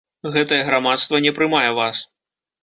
[0.35, 2.01] Гэтае грамадства не прымае вас.